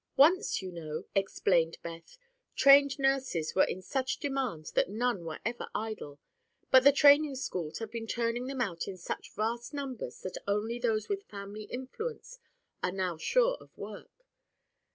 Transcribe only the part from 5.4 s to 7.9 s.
ever idle; but the training schools